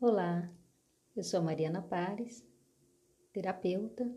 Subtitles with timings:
[0.00, 0.48] Olá,
[1.16, 2.46] eu sou Mariana Pares,
[3.32, 4.08] terapeuta,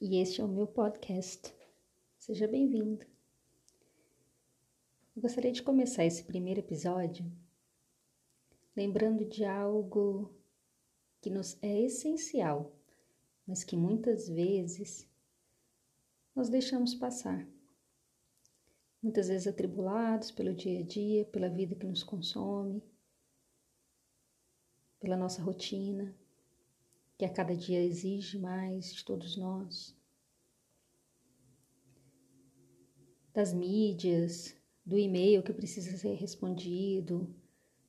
[0.00, 1.54] e este é o meu podcast.
[2.18, 3.06] Seja bem-vindo.
[5.14, 7.30] Eu gostaria de começar esse primeiro episódio
[8.74, 10.34] lembrando de algo
[11.20, 12.74] que nos é essencial,
[13.46, 15.08] mas que muitas vezes
[16.34, 17.48] nós deixamos passar.
[19.00, 22.82] Muitas vezes atribulados pelo dia a dia, pela vida que nos consome
[25.06, 26.12] pela nossa rotina,
[27.16, 29.96] que a cada dia exige mais de todos nós,
[33.32, 37.32] das mídias, do e-mail que precisa ser respondido,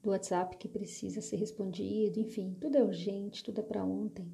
[0.00, 4.32] do WhatsApp que precisa ser respondido, enfim, tudo é urgente, tudo é para ontem.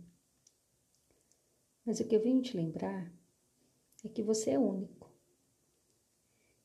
[1.83, 3.11] Mas o que eu venho te lembrar
[4.05, 5.11] é que você é único.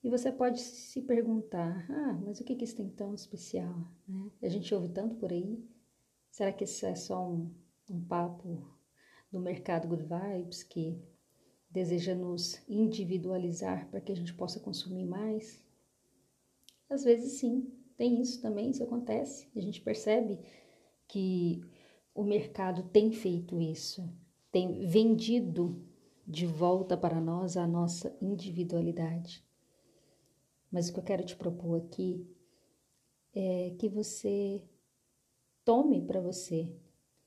[0.03, 3.87] E você pode se perguntar: ah, mas o que, isso tem tão especial?
[4.05, 4.29] Né?
[4.41, 5.63] A gente ouve tanto por aí
[6.31, 7.53] Será que isso é só um,
[7.89, 8.65] um papo
[9.29, 10.97] do mercado Good Vibes que
[11.69, 15.61] deseja nos individualizar para que a gente possa consumir mais?
[16.89, 19.49] Às vezes sim, tem isso também, isso acontece.
[19.53, 20.39] A gente percebe
[21.05, 21.61] que
[22.15, 24.09] o mercado tem feito isso,
[24.51, 25.85] tem vendido
[26.25, 29.45] de volta para nós a nossa individualidade.
[30.71, 32.25] Mas o que eu quero te propor aqui
[33.33, 34.63] é que você
[35.71, 36.69] tome para você,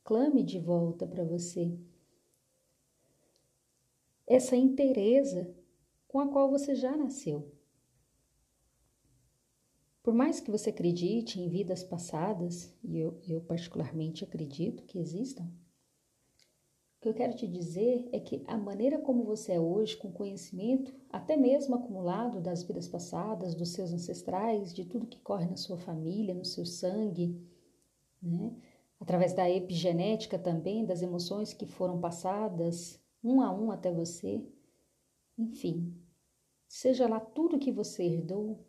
[0.03, 1.79] clame de volta para você
[4.27, 5.51] essa inteireza
[6.07, 7.51] com a qual você já nasceu.
[10.03, 15.45] Por mais que você acredite em vidas passadas, e eu, eu particularmente acredito que existam,
[15.45, 20.13] o que eu quero te dizer é que a maneira como você é hoje, com
[20.13, 25.57] conhecimento, até mesmo acumulado das vidas passadas, dos seus ancestrais, de tudo que corre na
[25.57, 27.43] sua família, no seu sangue,
[28.27, 28.57] né?
[29.01, 34.43] através da epigenética também, das emoções que foram passadas um a um até você.
[35.37, 35.95] Enfim,
[36.67, 38.67] seja lá tudo que você herdou,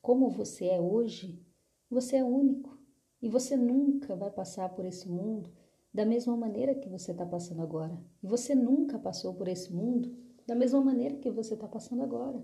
[0.00, 1.44] como você é hoje,
[1.90, 2.78] você é único
[3.20, 5.50] e você nunca vai passar por esse mundo
[5.92, 7.98] da mesma maneira que você está passando agora.
[8.22, 10.16] E você nunca passou por esse mundo
[10.46, 12.40] da mesma maneira que você está passando agora.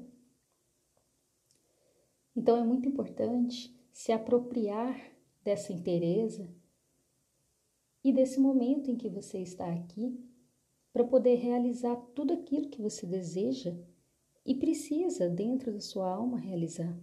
[2.35, 5.14] Então é muito importante se apropriar
[5.45, 6.51] dessa inteireza
[8.03, 10.19] e desse momento em que você está aqui
[10.93, 13.77] para poder realizar tudo aquilo que você deseja
[14.45, 16.97] e precisa dentro da sua alma realizar.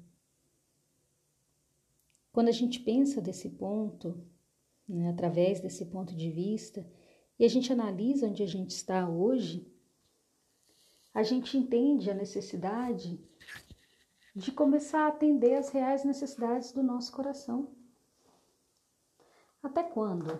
[2.31, 4.24] Quando a gente pensa desse ponto,
[4.88, 6.88] né, através desse ponto de vista,
[7.38, 9.68] e a gente analisa onde a gente está hoje,
[11.13, 13.19] a gente entende a necessidade
[14.34, 17.75] de começar a atender às reais necessidades do nosso coração.
[19.71, 20.37] Até quando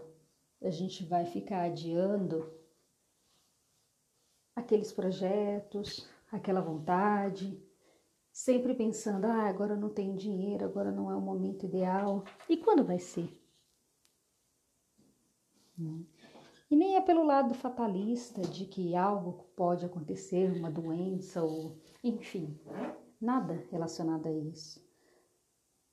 [0.62, 2.54] a gente vai ficar adiando
[4.54, 7.58] aqueles projetos, aquela vontade,
[8.30, 12.26] sempre pensando, ah, agora não tenho dinheiro, agora não é o momento ideal.
[12.50, 13.34] E quando vai ser?
[16.70, 22.60] E nem é pelo lado fatalista de que algo pode acontecer, uma doença ou, enfim,
[23.20, 24.86] nada relacionado a isso.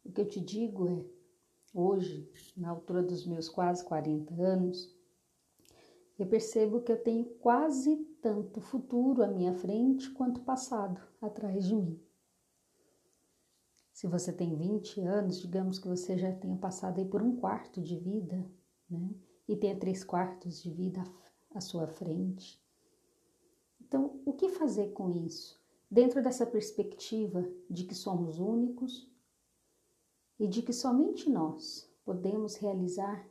[0.05, 1.18] O que eu te digo é
[1.73, 4.97] Hoje, na altura dos meus quase 40 anos,
[6.19, 11.77] eu percebo que eu tenho quase tanto futuro à minha frente quanto passado atrás de
[11.77, 12.01] mim.
[13.93, 17.83] Se você tem 20 anos, digamos que você já tenha passado aí por um quarto
[17.83, 18.49] de vida,
[18.89, 19.15] né?
[19.47, 21.03] E tenha três quartos de vida
[21.55, 22.63] à sua frente.
[23.81, 25.61] Então, o que fazer com isso?
[25.91, 29.11] Dentro dessa perspectiva de que somos únicos,
[30.39, 33.29] e de que somente nós podemos realizar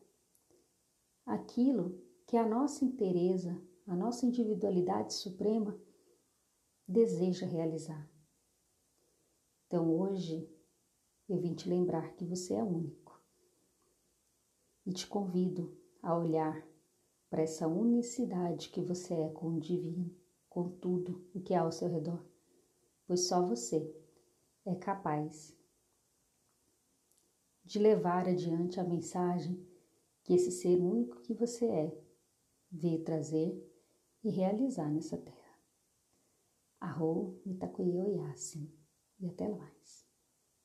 [1.26, 5.80] aquilo que a nossa inteireza, a nossa individualidade suprema
[6.88, 8.10] deseja realizar.
[9.66, 10.50] Então hoje
[11.28, 13.22] eu vim te lembrar que você é único
[14.86, 16.66] e te convido a olhar
[17.30, 20.16] para essa unicidade que você é com o divino,
[20.48, 22.26] com tudo o que há ao seu redor,
[23.06, 23.94] pois só você
[24.66, 25.58] é capaz
[27.68, 29.62] de levar adiante a mensagem
[30.24, 32.02] que esse ser único que você é
[32.72, 33.62] veio trazer
[34.24, 35.60] e realizar nessa terra.
[36.80, 38.74] Arro Mitakuyo Yasin.
[39.20, 40.07] E até mais.